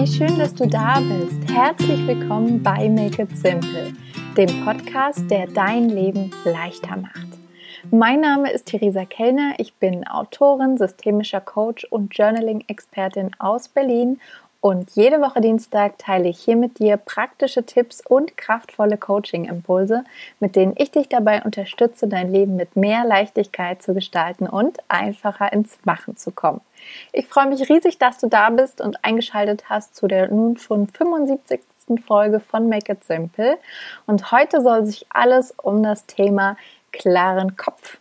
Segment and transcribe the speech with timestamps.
[0.00, 1.50] wie schön, dass du da bist.
[1.52, 3.92] Herzlich willkommen bei Make It Simple,
[4.36, 7.26] dem Podcast, der dein Leben leichter macht.
[7.90, 14.20] Mein Name ist Theresa Kellner, ich bin Autorin, systemischer Coach und Journaling-Expertin aus Berlin
[14.60, 20.02] und jede Woche Dienstag teile ich hier mit dir praktische Tipps und kraftvolle Coaching-Impulse,
[20.40, 25.52] mit denen ich dich dabei unterstütze, dein Leben mit mehr Leichtigkeit zu gestalten und einfacher
[25.52, 26.60] ins Machen zu kommen.
[27.12, 30.88] Ich freue mich riesig, dass du da bist und eingeschaltet hast zu der nun schon
[30.88, 31.60] 75.
[32.06, 33.58] Folge von Make It Simple.
[34.06, 36.56] Und heute soll sich alles um das Thema
[36.92, 37.97] klaren Kopf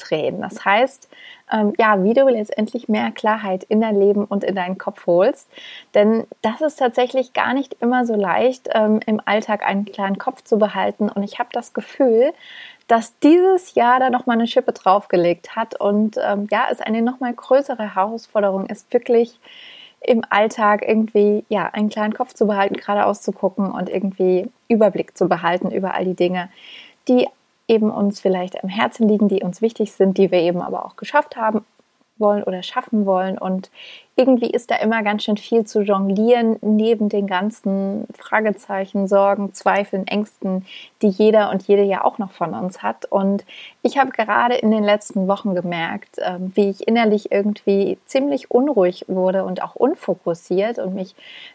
[0.00, 0.40] drehen.
[0.40, 1.08] Das heißt,
[1.52, 5.48] ähm, ja, wie du letztendlich mehr Klarheit in dein Leben und in deinen Kopf holst.
[5.94, 10.42] Denn das ist tatsächlich gar nicht immer so leicht, ähm, im Alltag einen klaren Kopf
[10.42, 11.08] zu behalten.
[11.08, 12.32] Und ich habe das Gefühl,
[12.88, 17.32] dass dieses Jahr da nochmal eine Schippe draufgelegt hat und ähm, ja, es eine nochmal
[17.32, 19.38] größere Herausforderung ist, wirklich
[20.00, 25.16] im Alltag irgendwie ja einen kleinen Kopf zu behalten, geradeaus zu gucken und irgendwie Überblick
[25.16, 26.48] zu behalten über all die Dinge,
[27.06, 27.28] die
[27.70, 30.96] eben uns vielleicht am Herzen liegen, die uns wichtig sind, die wir eben aber auch
[30.96, 31.64] geschafft haben
[32.20, 33.38] wollen oder schaffen wollen.
[33.38, 33.70] Und
[34.14, 40.06] irgendwie ist da immer ganz schön viel zu jonglieren, neben den ganzen Fragezeichen, Sorgen, Zweifeln,
[40.06, 40.66] Ängsten,
[41.00, 43.06] die jeder und jede ja auch noch von uns hat.
[43.06, 43.44] Und
[43.82, 49.06] ich habe gerade in den letzten Wochen gemerkt, ähm, wie ich innerlich irgendwie ziemlich unruhig
[49.08, 51.14] wurde und auch unfokussiert und mich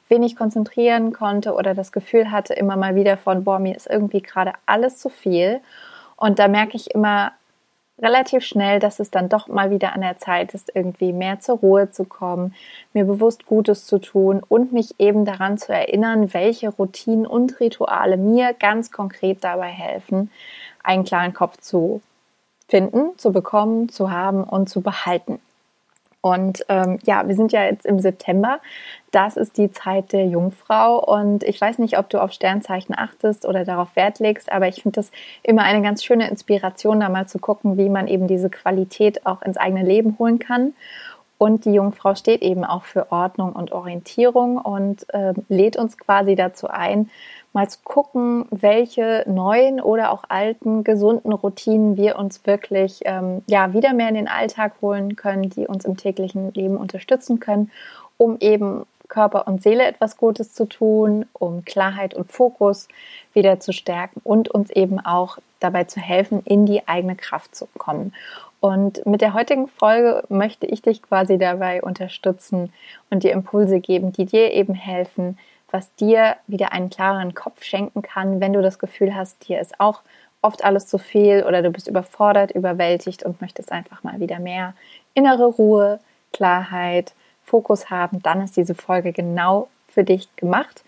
[0.10, 4.22] wenig konzentrieren konnte oder das Gefühl hatte immer mal wieder von, boah, mir ist irgendwie
[4.22, 5.62] gerade alles zu viel.
[6.18, 7.32] Und da merke ich immer
[8.00, 11.58] relativ schnell, dass es dann doch mal wieder an der Zeit ist, irgendwie mehr zur
[11.60, 12.54] Ruhe zu kommen,
[12.94, 18.18] mir bewusst Gutes zu tun und mich eben daran zu erinnern, welche Routinen und Rituale
[18.18, 20.30] mir ganz konkret dabei helfen,
[20.84, 22.02] einen klaren Kopf zu
[22.68, 25.40] finden, zu bekommen, zu haben und zu behalten.
[26.26, 28.60] Und ähm, ja, wir sind ja jetzt im September.
[29.12, 30.98] Das ist die Zeit der Jungfrau.
[30.98, 34.82] Und ich weiß nicht, ob du auf Sternzeichen achtest oder darauf Wert legst, aber ich
[34.82, 35.12] finde das
[35.44, 39.44] immer eine ganz schöne Inspiration, da mal zu gucken, wie man eben diese Qualität auch
[39.44, 40.74] ins eigene Leben holen kann.
[41.38, 46.34] Und die Jungfrau steht eben auch für Ordnung und Orientierung und äh, lädt uns quasi
[46.34, 47.12] dazu ein,
[47.56, 53.72] mal zu gucken, welche neuen oder auch alten gesunden Routinen wir uns wirklich ähm, ja
[53.72, 57.72] wieder mehr in den Alltag holen können, die uns im täglichen Leben unterstützen können,
[58.18, 62.90] um eben Körper und Seele etwas Gutes zu tun, um Klarheit und Fokus
[63.34, 67.70] wieder zu stärken und uns eben auch dabei zu helfen, in die eigene Kraft zu
[67.78, 68.14] kommen.
[68.60, 72.74] Und mit der heutigen Folge möchte ich dich quasi dabei unterstützen
[73.10, 75.38] und dir Impulse geben, die dir eben helfen,
[75.76, 79.78] was dir wieder einen klareren Kopf schenken kann, wenn du das Gefühl hast, dir ist
[79.78, 80.04] auch
[80.42, 84.74] oft alles zu viel oder du bist überfordert, überwältigt und möchtest einfach mal wieder mehr
[85.16, 86.00] innere Ruhe,
[86.32, 87.14] Klarheit,
[87.44, 90.86] Fokus haben, dann ist diese Folge genau für dich gemacht.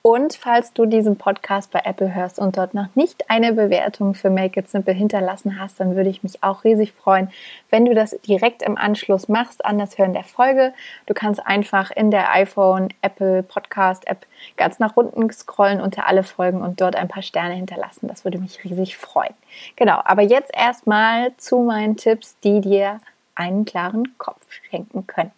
[0.00, 4.30] Und falls du diesen Podcast bei Apple hörst und dort noch nicht eine Bewertung für
[4.30, 7.30] Make It Simple hinterlassen hast, dann würde ich mich auch riesig freuen,
[7.68, 10.72] wenn du das direkt im Anschluss machst an das Hören der Folge.
[11.06, 14.24] Du kannst einfach in der iPhone Apple Podcast App
[14.56, 18.06] ganz nach unten scrollen unter alle Folgen und dort ein paar Sterne hinterlassen.
[18.06, 19.34] Das würde mich riesig freuen.
[19.74, 23.00] Genau, aber jetzt erstmal zu meinen Tipps, die dir
[23.34, 25.32] einen klaren Kopf schenken können.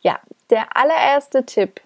[0.00, 0.20] Ja,
[0.50, 1.80] der allererste Tipp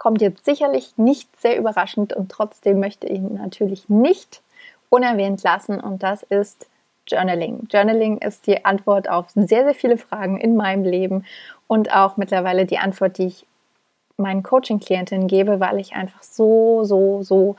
[0.00, 4.40] kommt jetzt sicherlich nicht sehr überraschend und trotzdem möchte ich ihn natürlich nicht
[4.88, 6.70] unerwähnt lassen und das ist
[7.06, 7.68] Journaling.
[7.70, 11.26] Journaling ist die Antwort auf sehr, sehr viele Fragen in meinem Leben
[11.66, 13.46] und auch mittlerweile die Antwort, die ich
[14.16, 17.56] meinen Coaching-Klientinnen gebe, weil ich einfach so, so, so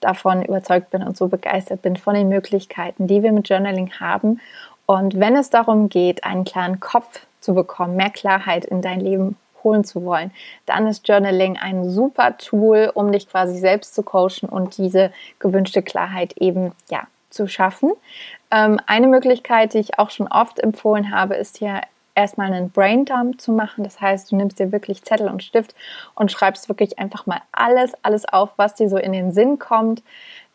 [0.00, 4.42] davon überzeugt bin und so begeistert bin von den Möglichkeiten, die wir mit Journaling haben.
[4.84, 9.36] Und wenn es darum geht, einen klaren Kopf zu bekommen, mehr Klarheit in dein Leben
[9.64, 10.30] holen zu wollen,
[10.66, 15.82] dann ist Journaling ein super Tool, um dich quasi selbst zu coachen und diese gewünschte
[15.82, 17.92] Klarheit eben ja zu schaffen.
[18.50, 21.82] Ähm, eine Möglichkeit, die ich auch schon oft empfohlen habe, ist hier
[22.14, 23.84] erstmal einen Braindump zu machen.
[23.84, 25.74] Das heißt, du nimmst dir wirklich Zettel und Stift
[26.14, 30.02] und schreibst wirklich einfach mal alles, alles auf, was dir so in den Sinn kommt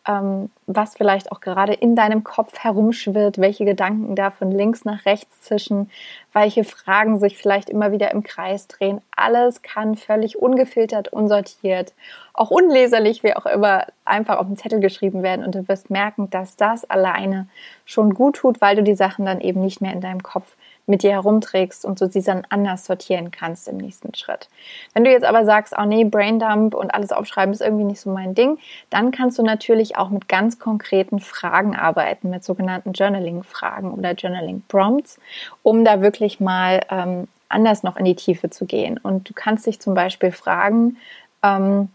[0.07, 5.05] ähm, was vielleicht auch gerade in deinem Kopf herumschwirrt, welche Gedanken da von links nach
[5.05, 5.89] rechts zischen,
[6.33, 9.01] welche Fragen sich vielleicht immer wieder im Kreis drehen.
[9.15, 11.93] Alles kann völlig ungefiltert, unsortiert,
[12.33, 16.29] auch unleserlich, wie auch immer, einfach auf den Zettel geschrieben werden und du wirst merken,
[16.29, 17.47] dass das alleine
[17.85, 21.03] schon gut tut, weil du die Sachen dann eben nicht mehr in deinem Kopf mit
[21.03, 24.49] dir herumträgst und du sie dann anders sortieren kannst im nächsten Schritt.
[24.93, 28.11] Wenn du jetzt aber sagst, oh nee, Braindump und alles aufschreiben ist irgendwie nicht so
[28.11, 28.57] mein Ding,
[28.89, 35.19] dann kannst du natürlich auch mit ganz konkreten Fragen arbeiten, mit sogenannten Journaling-Fragen oder Journaling-Prompts,
[35.61, 38.97] um da wirklich mal ähm, anders noch in die Tiefe zu gehen.
[38.97, 40.97] Und du kannst dich zum Beispiel fragen,
[41.43, 41.89] ähm,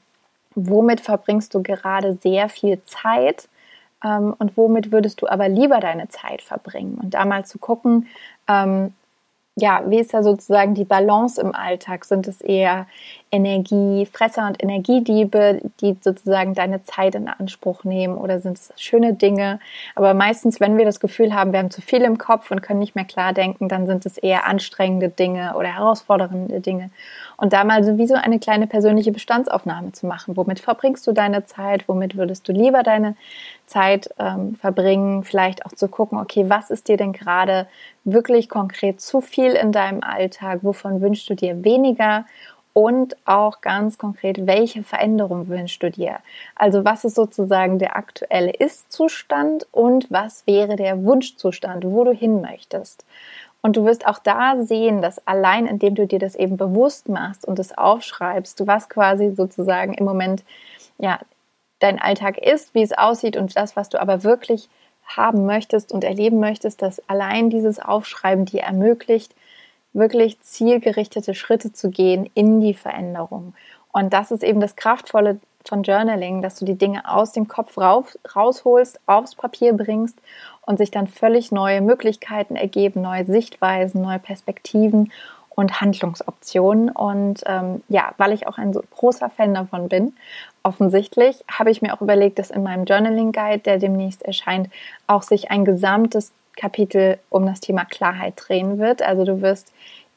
[0.54, 3.48] womit verbringst du gerade sehr viel Zeit
[4.04, 6.98] ähm, und womit würdest du aber lieber deine Zeit verbringen?
[7.02, 8.06] Und da mal zu gucken,
[8.48, 8.94] ähm,
[9.56, 12.04] ja, wie ist da sozusagen die Balance im Alltag?
[12.04, 12.86] Sind es eher
[13.30, 19.60] Energiefresser und Energiediebe, die sozusagen deine Zeit in Anspruch nehmen oder sind es schöne Dinge?
[19.94, 22.78] Aber meistens, wenn wir das Gefühl haben, wir haben zu viel im Kopf und können
[22.78, 26.90] nicht mehr klar denken, dann sind es eher anstrengende Dinge oder herausfordernde Dinge.
[27.36, 30.36] Und da mal sowieso eine kleine persönliche Bestandsaufnahme zu machen.
[30.36, 31.88] Womit verbringst du deine Zeit?
[31.88, 33.14] Womit würdest du lieber deine
[33.66, 35.22] Zeit ähm, verbringen?
[35.22, 37.68] Vielleicht auch zu gucken, okay, was ist dir denn gerade
[38.04, 40.60] wirklich konkret zu viel in deinem Alltag?
[40.62, 42.24] Wovon wünschst du dir weniger?
[42.78, 46.20] Und auch ganz konkret, welche Veränderung wünschst du dir?
[46.54, 52.40] Also was ist sozusagen der aktuelle Ist-Zustand und was wäre der Wunschzustand, wo du hin
[52.40, 53.04] möchtest?
[53.62, 57.48] Und du wirst auch da sehen, dass allein indem du dir das eben bewusst machst
[57.48, 60.44] und es aufschreibst, was quasi sozusagen im Moment
[60.98, 61.18] ja
[61.80, 64.68] dein Alltag ist, wie es aussieht und das, was du aber wirklich
[65.04, 69.34] haben möchtest und erleben möchtest, dass allein dieses Aufschreiben dir ermöglicht,
[69.92, 73.54] wirklich zielgerichtete Schritte zu gehen in die Veränderung.
[73.92, 77.76] Und das ist eben das Kraftvolle von Journaling, dass du die Dinge aus dem Kopf
[77.78, 80.18] rauf, rausholst, aufs Papier bringst
[80.62, 85.12] und sich dann völlig neue Möglichkeiten ergeben, neue Sichtweisen, neue Perspektiven
[85.50, 86.90] und Handlungsoptionen.
[86.90, 90.14] Und ähm, ja, weil ich auch ein so großer Fan davon bin,
[90.62, 94.70] offensichtlich, habe ich mir auch überlegt, dass in meinem Journaling Guide, der demnächst erscheint,
[95.06, 99.00] auch sich ein gesamtes Kapitel um das Thema Klarheit drehen wird.
[99.00, 99.72] Also du wirst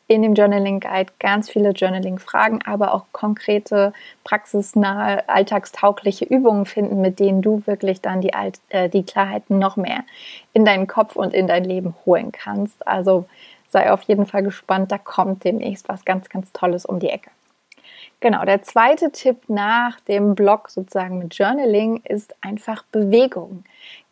[0.08, 3.94] in dem Journaling Guide ganz viele Journaling-Fragen, aber auch konkrete,
[4.26, 9.78] praxisnahe, alltagstaugliche Übungen finden, mit denen du wirklich dann die, Alt äh, die Klarheit noch
[9.78, 10.04] mehr
[10.52, 12.86] in deinen Kopf und in dein Leben holen kannst.
[12.86, 13.26] Also
[13.70, 17.30] sei auf jeden Fall gespannt, da kommt demnächst was ganz, ganz Tolles um die Ecke.
[18.22, 23.64] Genau, der zweite Tipp nach dem Blog sozusagen mit Journaling ist einfach Bewegung.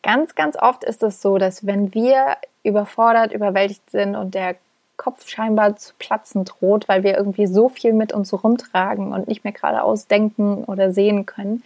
[0.01, 4.55] Ganz, ganz oft ist es so, dass wenn wir überfordert, überwältigt sind und der
[4.97, 9.43] Kopf scheinbar zu platzen droht, weil wir irgendwie so viel mit uns rumtragen und nicht
[9.43, 11.63] mehr geradeaus denken oder sehen können,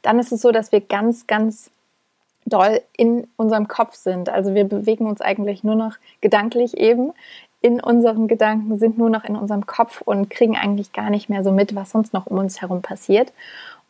[0.00, 1.70] dann ist es so, dass wir ganz, ganz
[2.46, 4.30] doll in unserem Kopf sind.
[4.30, 7.12] Also wir bewegen uns eigentlich nur noch gedanklich eben
[7.62, 11.44] in unseren Gedanken, sind nur noch in unserem Kopf und kriegen eigentlich gar nicht mehr
[11.44, 13.32] so mit, was sonst noch um uns herum passiert.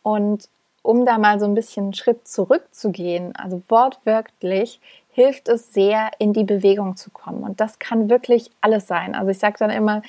[0.03, 0.47] Und
[0.83, 4.79] um da mal so ein bisschen einen Schritt zurückzugehen, also wortwörtlich,
[5.11, 7.43] hilft es sehr, in die Bewegung zu kommen.
[7.43, 9.15] Und das kann wirklich alles sein.
[9.15, 10.01] Also ich sage dann immer,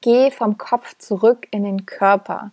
[0.00, 2.52] geh vom Kopf zurück in den Körper.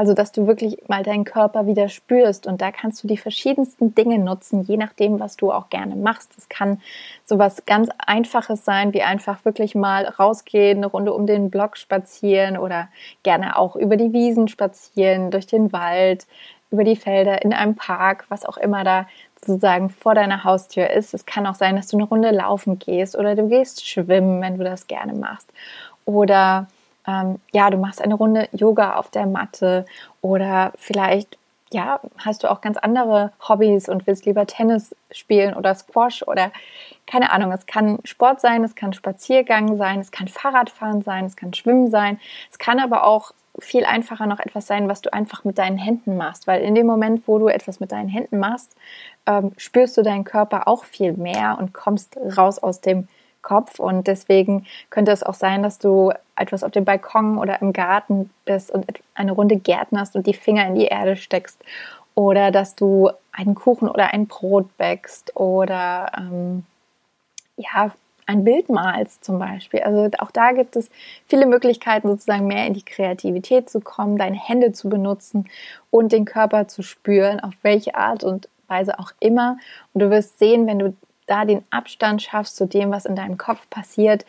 [0.00, 3.94] Also, dass du wirklich mal deinen Körper wieder spürst und da kannst du die verschiedensten
[3.94, 6.32] Dinge nutzen, je nachdem, was du auch gerne machst.
[6.38, 6.80] Das kann
[7.26, 12.56] sowas ganz Einfaches sein, wie einfach wirklich mal rausgehen, eine Runde um den Block spazieren
[12.56, 12.88] oder
[13.24, 16.26] gerne auch über die Wiesen spazieren, durch den Wald,
[16.70, 19.06] über die Felder, in einem Park, was auch immer da
[19.44, 21.12] sozusagen vor deiner Haustür ist.
[21.12, 24.56] Es kann auch sein, dass du eine Runde laufen gehst oder du gehst schwimmen, wenn
[24.56, 25.52] du das gerne machst.
[26.06, 26.68] Oder
[27.10, 29.84] ähm, ja, du machst eine Runde Yoga auf der Matte
[30.20, 31.38] oder vielleicht
[31.72, 36.50] ja, hast du auch ganz andere Hobbys und willst lieber Tennis spielen oder Squash oder
[37.06, 41.36] keine Ahnung, es kann Sport sein, es kann Spaziergang sein, es kann Fahrradfahren sein, es
[41.36, 42.18] kann Schwimmen sein,
[42.50, 46.16] es kann aber auch viel einfacher noch etwas sein, was du einfach mit deinen Händen
[46.16, 48.74] machst, weil in dem Moment, wo du etwas mit deinen Händen machst,
[49.26, 53.06] ähm, spürst du deinen Körper auch viel mehr und kommst raus aus dem
[53.42, 53.78] Kopf.
[53.78, 58.30] Und deswegen könnte es auch sein, dass du etwas auf dem Balkon oder im Garten
[58.44, 61.62] bist und eine Runde gärtnerst und die Finger in die Erde steckst.
[62.14, 66.64] Oder dass du einen Kuchen oder ein Brot bäckst oder ähm,
[67.56, 67.92] ja,
[68.30, 69.80] ein Bild malst zum Beispiel.
[69.80, 70.88] Also auch da gibt es
[71.26, 75.48] viele Möglichkeiten, sozusagen mehr in die Kreativität zu kommen, deine Hände zu benutzen
[75.90, 79.58] und den Körper zu spüren, auf welche Art und Weise auch immer.
[79.92, 80.94] Und du wirst sehen, wenn du
[81.30, 84.26] da den Abstand schaffst zu dem, was in deinem Kopf passiert,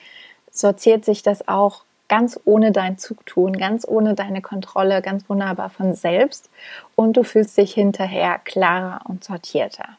[0.52, 5.94] sortiert sich das auch ganz ohne dein Zugtun, ganz ohne deine Kontrolle, ganz wunderbar von
[5.96, 6.50] selbst
[6.96, 9.98] und du fühlst dich hinterher klarer und sortierter.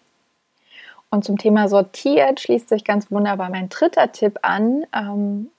[1.11, 4.85] Und zum Thema sortiert schließt sich ganz wunderbar mein dritter Tipp an.
[4.95, 5.51] Ähm,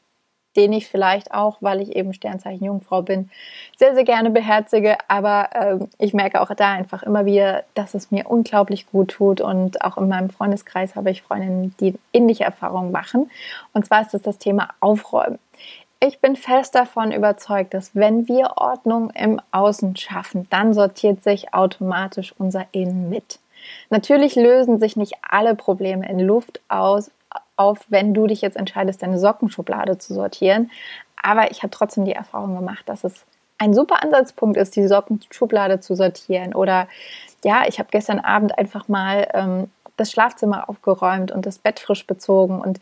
[0.56, 3.30] den ich vielleicht auch, weil ich eben Sternzeichen Jungfrau bin,
[3.78, 4.98] sehr, sehr gerne beherzige.
[5.08, 9.42] Aber ähm, ich merke auch da einfach immer wieder, dass es mir unglaublich gut tut.
[9.42, 13.30] Und auch in meinem Freundeskreis habe ich Freundinnen, die ähnliche Erfahrungen machen.
[13.74, 15.40] Und zwar ist es das Thema Aufräumen.
[16.00, 21.54] Ich bin fest davon überzeugt, dass wenn wir Ordnung im Außen schaffen, dann sortiert sich
[21.54, 23.40] automatisch unser Innen mit.
[23.90, 27.10] Natürlich lösen sich nicht alle Probleme in Luft aus,
[27.56, 30.72] auf, wenn du dich jetzt entscheidest, deine Sockenschublade zu sortieren.
[31.22, 33.26] Aber ich habe trotzdem die Erfahrung gemacht, dass es
[33.58, 36.54] ein super Ansatzpunkt ist, die Sockenschublade zu sortieren.
[36.54, 36.88] Oder
[37.44, 42.06] ja, ich habe gestern Abend einfach mal ähm, das Schlafzimmer aufgeräumt und das Bett frisch
[42.08, 42.80] bezogen und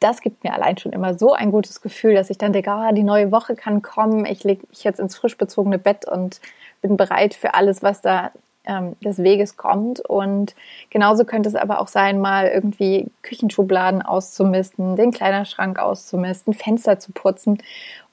[0.00, 2.92] das gibt mir allein schon immer so ein gutes Gefühl, dass ich dann denke, ah,
[2.92, 6.42] die neue Woche kann kommen, ich lege mich jetzt ins frisch bezogene Bett und
[6.82, 8.30] bin bereit für alles, was da
[8.66, 10.00] ähm, des Weges kommt.
[10.00, 10.54] Und
[10.90, 17.12] genauso könnte es aber auch sein, mal irgendwie Küchenschubladen auszumisten, den Kleiderschrank auszumisten, Fenster zu
[17.12, 17.58] putzen.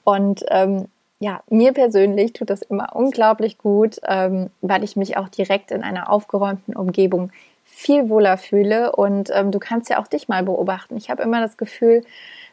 [0.04, 0.88] Und ähm,
[1.20, 5.84] ja, mir persönlich tut das immer unglaublich gut, ähm, weil ich mich auch direkt in
[5.84, 7.30] einer aufgeräumten Umgebung
[7.64, 8.92] viel wohler fühle.
[8.92, 10.96] Und ähm, du kannst ja auch dich mal beobachten.
[10.96, 12.02] Ich habe immer das Gefühl,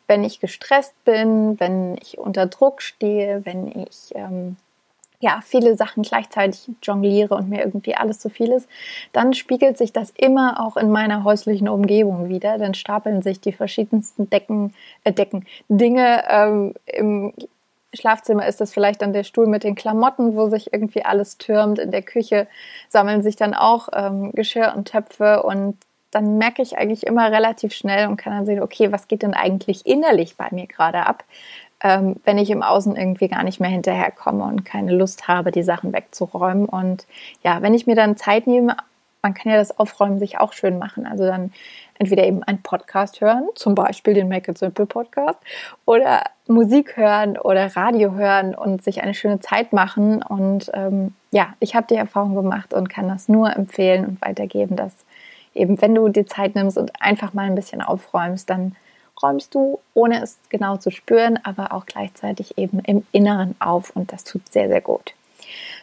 [0.07, 4.57] wenn ich gestresst bin, wenn ich unter Druck stehe, wenn ich ähm,
[5.21, 8.69] ja, viele Sachen gleichzeitig jongliere und mir irgendwie alles zu viel ist,
[9.11, 12.57] dann spiegelt sich das immer auch in meiner häuslichen Umgebung wieder.
[12.57, 14.73] Dann stapeln sich die verschiedensten Decken,
[15.03, 17.33] äh, Decken, Dinge ähm, im
[17.93, 21.79] Schlafzimmer ist das vielleicht dann der Stuhl mit den Klamotten, wo sich irgendwie alles türmt.
[21.79, 22.47] In der Küche
[22.87, 25.75] sammeln sich dann auch ähm, Geschirr und Töpfe und
[26.11, 29.33] dann merke ich eigentlich immer relativ schnell und kann dann sehen, okay, was geht denn
[29.33, 31.23] eigentlich innerlich bei mir gerade ab,
[31.81, 35.63] ähm, wenn ich im Außen irgendwie gar nicht mehr hinterherkomme und keine Lust habe, die
[35.63, 36.65] Sachen wegzuräumen.
[36.65, 37.07] Und
[37.43, 38.75] ja, wenn ich mir dann Zeit nehme,
[39.21, 41.05] man kann ja das Aufräumen sich auch schön machen.
[41.05, 41.51] Also dann
[41.97, 45.39] entweder eben einen Podcast hören, zum Beispiel den Make It Simple Podcast,
[45.85, 50.23] oder Musik hören oder Radio hören und sich eine schöne Zeit machen.
[50.23, 54.75] Und ähm, ja, ich habe die Erfahrung gemacht und kann das nur empfehlen und weitergeben,
[54.75, 54.93] dass
[55.53, 58.75] eben, wenn du die Zeit nimmst und einfach mal ein bisschen aufräumst, dann
[59.21, 64.11] räumst du, ohne es genau zu spüren, aber auch gleichzeitig eben im Inneren auf und
[64.11, 65.13] das tut sehr, sehr gut.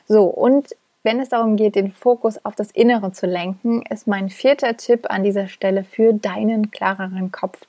[0.09, 0.69] So, und
[1.07, 5.07] wenn es darum geht, den Fokus auf das Innere zu lenken, ist mein vierter Tipp
[5.09, 7.61] an dieser Stelle für deinen klareren Kopf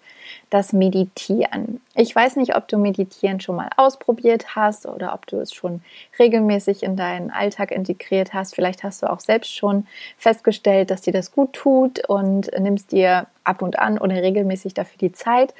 [0.50, 1.80] das Meditieren.
[1.94, 5.82] Ich weiß nicht, ob du Meditieren schon mal ausprobiert hast oder ob du es schon
[6.18, 8.56] regelmäßig in deinen Alltag integriert hast.
[8.56, 9.86] Vielleicht hast du auch selbst schon
[10.18, 14.98] festgestellt, dass dir das gut tut und nimmst dir ab und an oder regelmäßig dafür
[15.00, 15.54] die Zeit.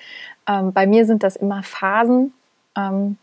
[0.50, 2.34] Ähm, bei mir sind das immer Phasen.
[2.76, 3.18] Ähm,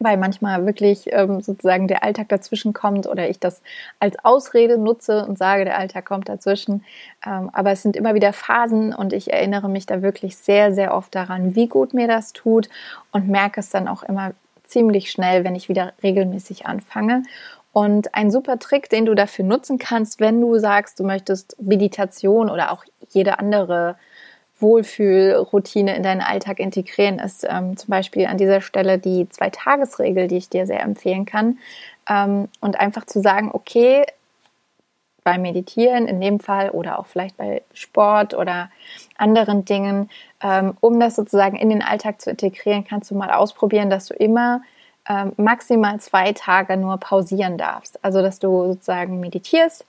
[0.00, 3.62] weil manchmal wirklich ähm, sozusagen der Alltag dazwischen kommt oder ich das
[3.98, 6.84] als Ausrede nutze und sage, der Alltag kommt dazwischen.
[7.26, 10.94] Ähm, aber es sind immer wieder Phasen und ich erinnere mich da wirklich sehr, sehr
[10.94, 12.68] oft daran, wie gut mir das tut
[13.12, 14.32] und merke es dann auch immer
[14.64, 17.22] ziemlich schnell, wenn ich wieder regelmäßig anfange.
[17.72, 22.50] Und ein super Trick, den du dafür nutzen kannst, wenn du sagst, du möchtest Meditation
[22.50, 23.96] oder auch jede andere
[24.60, 30.36] Wohlfühlroutine in deinen Alltag integrieren, ist ähm, zum Beispiel an dieser Stelle die Zwei-Tages-Regel, die
[30.38, 31.58] ich dir sehr empfehlen kann.
[32.08, 34.04] Ähm, und einfach zu sagen, okay,
[35.24, 38.70] beim Meditieren in dem Fall oder auch vielleicht bei Sport oder
[39.16, 40.08] anderen Dingen,
[40.42, 44.14] ähm, um das sozusagen in den Alltag zu integrieren, kannst du mal ausprobieren, dass du
[44.14, 44.62] immer
[45.08, 48.02] ähm, maximal zwei Tage nur pausieren darfst.
[48.04, 49.84] Also, dass du sozusagen meditierst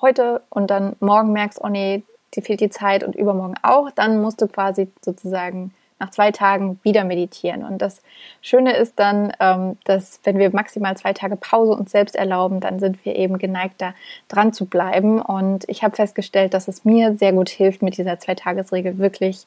[0.00, 2.02] heute und dann morgen merkst, oh nee,
[2.36, 5.72] dir fehlt die Zeit und übermorgen auch, dann musst du quasi sozusagen
[6.04, 7.64] nach zwei Tagen wieder meditieren.
[7.64, 8.02] Und das
[8.42, 12.78] Schöne ist dann, ähm, dass wenn wir maximal zwei Tage Pause uns selbst erlauben, dann
[12.78, 13.94] sind wir eben geneigt, da
[14.28, 15.20] dran zu bleiben.
[15.20, 19.46] Und ich habe festgestellt, dass es mir sehr gut hilft, mit dieser Zwei-Tages-Regel wirklich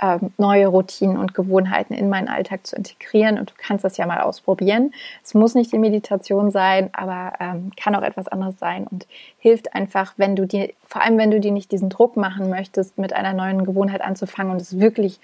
[0.00, 3.38] ähm, neue Routinen und Gewohnheiten in meinen Alltag zu integrieren.
[3.38, 4.92] Und du kannst das ja mal ausprobieren.
[5.24, 9.06] Es muss nicht die Meditation sein, aber ähm, kann auch etwas anderes sein und
[9.38, 12.96] hilft einfach, wenn du dir, vor allem wenn du dir nicht diesen Druck machen möchtest,
[12.96, 15.18] mit einer neuen Gewohnheit anzufangen und es wirklich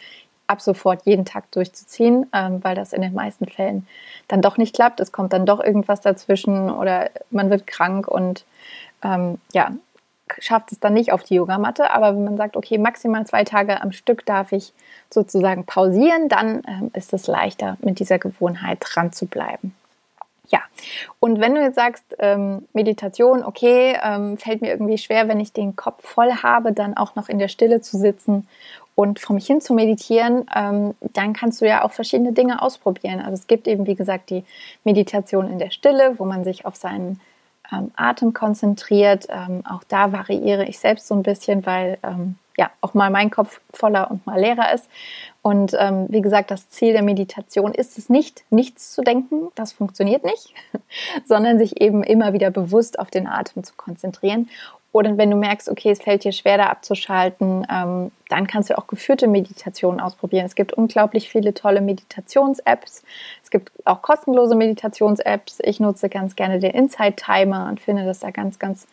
[0.52, 3.86] ab sofort jeden Tag durchzuziehen, ähm, weil das in den meisten Fällen
[4.28, 5.00] dann doch nicht klappt.
[5.00, 8.44] Es kommt dann doch irgendwas dazwischen oder man wird krank und
[9.02, 9.72] ähm, ja,
[10.38, 11.90] schafft es dann nicht auf die Yogamatte.
[11.90, 14.72] Aber wenn man sagt, okay, maximal zwei Tage am Stück darf ich
[15.10, 19.74] sozusagen pausieren, dann ähm, ist es leichter, mit dieser Gewohnheit dran zu bleiben.
[20.48, 20.60] Ja,
[21.18, 25.54] und wenn du jetzt sagst, ähm, Meditation, okay, ähm, fällt mir irgendwie schwer, wenn ich
[25.54, 28.46] den Kopf voll habe, dann auch noch in der Stille zu sitzen
[28.94, 33.20] und vor mich hin zu meditieren, ähm, dann kannst du ja auch verschiedene Dinge ausprobieren.
[33.20, 34.44] Also es gibt eben, wie gesagt, die
[34.84, 37.20] Meditation in der Stille, wo man sich auf seinen
[37.72, 39.26] ähm, Atem konzentriert.
[39.30, 43.30] Ähm, auch da variiere ich selbst so ein bisschen, weil ähm, ja auch mal mein
[43.30, 44.88] Kopf voller und mal leerer ist.
[45.40, 49.72] Und ähm, wie gesagt, das Ziel der Meditation ist es nicht, nichts zu denken, das
[49.72, 50.54] funktioniert nicht,
[51.24, 54.48] sondern sich eben immer wieder bewusst auf den Atem zu konzentrieren
[54.92, 58.76] Oder wenn du merkst, okay, es fällt dir schwer, da abzuschalten, ähm, dann kannst du
[58.76, 60.44] auch geführte Meditationen ausprobieren.
[60.44, 63.02] Es gibt unglaublich viele tolle Meditations-Apps.
[63.42, 65.60] Es gibt auch kostenlose Meditations-Apps.
[65.64, 68.86] Ich nutze ganz gerne den Insight Timer und finde, dass da ganz, ganz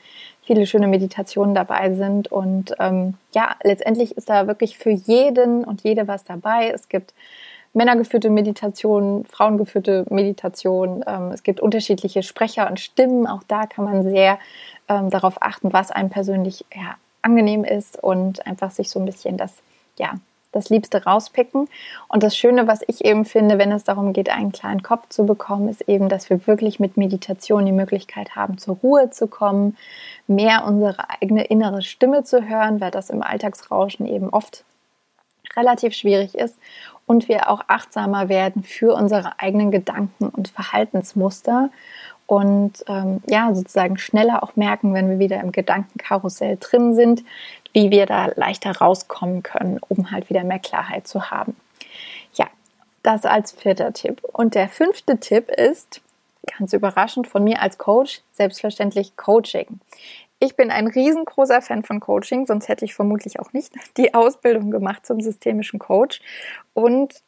[0.43, 2.31] viele schöne Meditationen dabei sind.
[2.31, 6.69] Und ähm, ja, letztendlich ist da wirklich für jeden und jede was dabei.
[6.73, 7.13] Es gibt
[7.73, 11.03] männergeführte Meditation, frauengeführte Meditation.
[11.05, 13.27] Ähm, es gibt unterschiedliche Sprecher und Stimmen.
[13.27, 14.39] Auch da kann man sehr
[14.89, 19.37] ähm, darauf achten, was einem persönlich ja, angenehm ist und einfach sich so ein bisschen
[19.37, 19.53] das,
[19.97, 20.15] ja,
[20.51, 21.67] das Liebste rauspicken.
[22.07, 25.25] Und das Schöne, was ich eben finde, wenn es darum geht, einen kleinen Kopf zu
[25.25, 29.77] bekommen, ist eben, dass wir wirklich mit Meditation die Möglichkeit haben, zur Ruhe zu kommen,
[30.27, 34.63] mehr unsere eigene innere Stimme zu hören, weil das im Alltagsrauschen eben oft
[35.55, 36.57] relativ schwierig ist
[37.05, 41.69] und wir auch achtsamer werden für unsere eigenen Gedanken und Verhaltensmuster
[42.29, 47.23] und ähm, ja, sozusagen schneller auch merken, wenn wir wieder im Gedankenkarussell drin sind,
[47.73, 51.55] wie wir da leichter rauskommen können, um halt wieder mehr Klarheit zu haben.
[52.35, 52.45] Ja,
[53.01, 54.21] das als vierter Tipp.
[54.31, 56.01] Und der fünfte Tipp ist,
[56.55, 59.79] ganz überraschend von mir als Coach, selbstverständlich Coaching.
[60.37, 64.69] Ich bin ein riesengroßer Fan von Coaching, sonst hätte ich vermutlich auch nicht die Ausbildung
[64.69, 66.21] gemacht zum systemischen Coach
[66.75, 67.23] und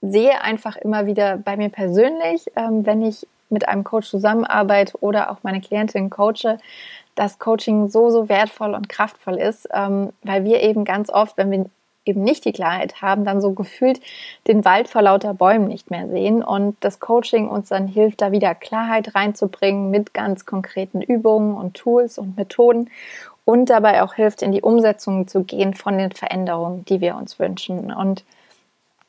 [0.00, 5.30] sehe einfach immer wieder bei mir persönlich, ähm, wenn ich mit einem Coach zusammenarbeite oder
[5.30, 6.58] auch meine Klientin coache,
[7.14, 11.50] dass Coaching so, so wertvoll und kraftvoll ist, ähm, weil wir eben ganz oft, wenn
[11.50, 11.66] wir
[12.04, 14.00] eben nicht die Klarheit haben, dann so gefühlt
[14.46, 18.30] den Wald vor lauter Bäumen nicht mehr sehen und das Coaching uns dann hilft, da
[18.30, 22.90] wieder Klarheit reinzubringen mit ganz konkreten Übungen und Tools und Methoden
[23.44, 27.38] und dabei auch hilft, in die Umsetzung zu gehen von den Veränderungen, die wir uns
[27.38, 27.92] wünschen.
[27.92, 28.24] Und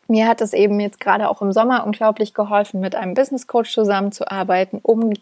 [0.08, 3.74] mir hat es eben jetzt gerade auch im Sommer unglaublich geholfen, mit einem Business Coach
[3.74, 5.14] zusammenzuarbeiten, um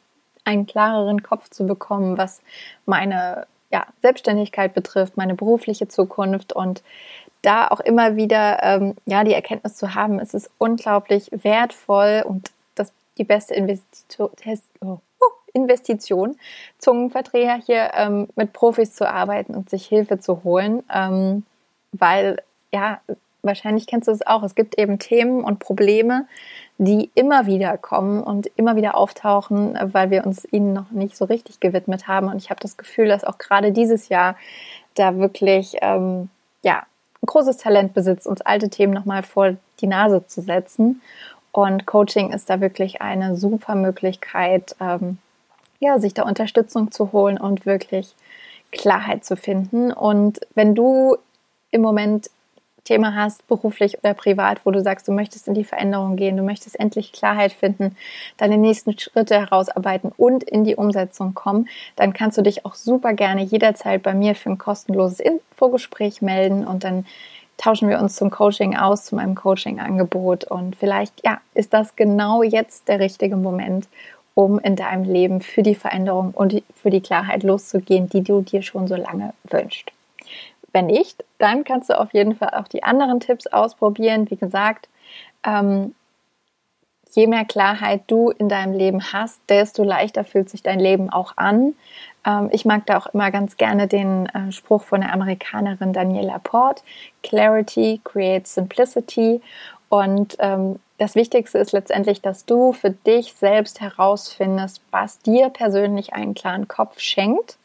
[0.43, 2.41] einen klareren Kopf zu bekommen, was
[2.85, 6.53] meine ja, Selbstständigkeit betrifft, meine berufliche Zukunft.
[6.53, 6.83] Und
[7.41, 12.51] da auch immer wieder ähm, ja, die Erkenntnis zu haben, es ist unglaublich wertvoll und
[12.75, 14.29] das die beste Investition,
[14.81, 14.99] oh,
[15.53, 16.37] Investition,
[16.77, 21.45] Zungenverdreher hier ähm, mit Profis zu arbeiten und sich Hilfe zu holen, ähm,
[21.91, 23.01] weil ja,
[23.43, 26.25] wahrscheinlich kennst du es auch, es gibt eben Themen und Probleme,
[26.77, 31.25] die immer wieder kommen und immer wieder auftauchen, weil wir uns ihnen noch nicht so
[31.25, 32.27] richtig gewidmet haben.
[32.27, 34.35] Und ich habe das Gefühl, dass auch gerade dieses Jahr
[34.95, 36.29] da wirklich ähm,
[36.63, 36.83] ja,
[37.21, 41.01] ein großes Talent besitzt, uns alte Themen nochmal vor die Nase zu setzen.
[41.51, 45.19] Und Coaching ist da wirklich eine super Möglichkeit, ähm,
[45.79, 48.15] ja, sich da Unterstützung zu holen und wirklich
[48.71, 49.91] Klarheit zu finden.
[49.91, 51.17] Und wenn du
[51.69, 52.29] im Moment
[52.83, 56.43] Thema hast, beruflich oder privat, wo du sagst, du möchtest in die Veränderung gehen, du
[56.43, 57.95] möchtest endlich Klarheit finden,
[58.37, 63.13] deine nächsten Schritte herausarbeiten und in die Umsetzung kommen, dann kannst du dich auch super
[63.13, 67.05] gerne jederzeit bei mir für ein kostenloses Infogespräch melden und dann
[67.57, 72.43] tauschen wir uns zum Coaching aus, zu meinem Coaching-Angebot und vielleicht, ja, ist das genau
[72.43, 73.87] jetzt der richtige Moment,
[74.35, 78.61] um in deinem Leben für die Veränderung und für die Klarheit loszugehen, die du dir
[78.61, 79.91] schon so lange wünschst.
[80.73, 84.29] Wenn nicht, dann kannst du auf jeden Fall auch die anderen Tipps ausprobieren.
[84.29, 84.89] Wie gesagt,
[85.45, 85.93] ähm,
[87.11, 91.37] je mehr Klarheit du in deinem Leben hast, desto leichter fühlt sich dein Leben auch
[91.37, 91.75] an.
[92.25, 96.39] Ähm, ich mag da auch immer ganz gerne den äh, Spruch von der Amerikanerin Daniela
[96.39, 96.83] Port:
[97.21, 99.41] Clarity creates simplicity.
[99.89, 106.13] Und ähm, das Wichtigste ist letztendlich, dass du für dich selbst herausfindest, was dir persönlich
[106.13, 107.57] einen klaren Kopf schenkt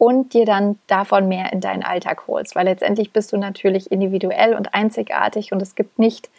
[0.00, 2.56] und dir dann davon mehr in deinen Alltag holst.
[2.56, 6.30] Weil letztendlich bist du natürlich individuell und einzigartig und es gibt nicht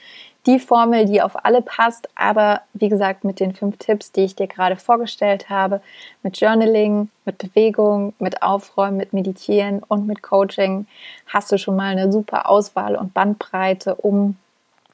[0.48, 2.10] die Formel, die auf alle passt.
[2.16, 5.80] Aber wie gesagt, mit den fünf Tipps, die ich dir gerade vorgestellt habe,
[6.24, 10.88] mit Journaling, mit Bewegung, mit Aufräumen, mit Meditieren und mit Coaching,
[11.28, 14.38] hast du schon mal eine super Auswahl und Bandbreite, um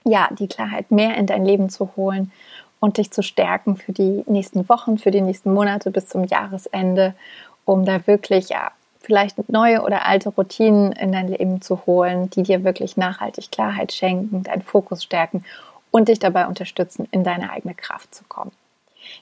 [0.03, 2.33] ja, die Klarheit mehr in dein Leben zu holen
[2.81, 7.13] und dich zu stärken für die nächsten Wochen, für die nächsten Monate bis zum Jahresende
[7.67, 12.43] um da wirklich ja vielleicht neue oder alte Routinen in dein Leben zu holen, die
[12.43, 15.45] dir wirklich nachhaltig Klarheit schenken, deinen Fokus stärken
[15.91, 18.51] und dich dabei unterstützen, in deine eigene Kraft zu kommen.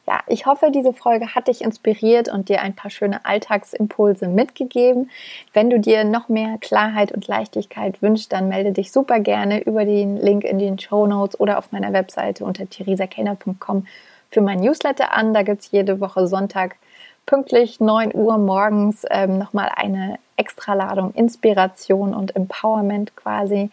[0.08, 5.12] Ja, ich hoffe, diese Folge hat dich inspiriert und dir ein paar schöne Alltagsimpulse mitgegeben.
[5.54, 9.86] Wenn du dir noch mehr Klarheit und Leichtigkeit wünschst, dann melde dich super gerne über
[9.86, 13.86] den Link in den Show Notes oder auf meiner Webseite unter theresakenner.com
[14.32, 15.36] für mein Newsletter an.
[15.36, 16.78] Da gibt es jede Woche Sonntag
[17.26, 23.70] pünktlich 9 Uhr morgens ähm, nochmal eine Extraladung Inspiration und Empowerment quasi.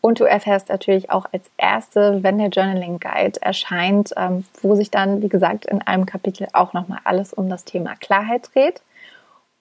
[0.00, 4.90] Und du erfährst natürlich auch als erste, wenn der Journaling Guide erscheint, ähm, wo sich
[4.90, 8.82] dann, wie gesagt, in einem Kapitel auch nochmal alles um das Thema Klarheit dreht.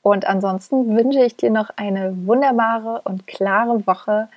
[0.01, 4.27] Und ansonsten wünsche ich dir noch eine wunderbare und klare Woche.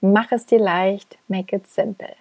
[0.00, 2.14] Mach es dir leicht, make it simple.